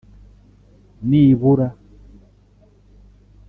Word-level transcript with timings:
nibura 1.07 1.67